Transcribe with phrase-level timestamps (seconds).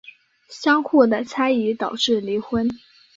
[0.49, 2.67] 相互的猜疑导致离婚。